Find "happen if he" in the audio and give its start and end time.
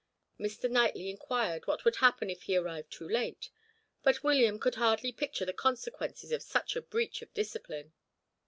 1.97-2.57